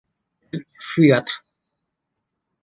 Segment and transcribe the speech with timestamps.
[0.51, 1.29] El Ft.